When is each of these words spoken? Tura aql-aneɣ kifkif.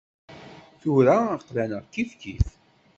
Tura 0.81 1.17
aql-aneɣ 1.35 1.83
kifkif. 1.93 2.47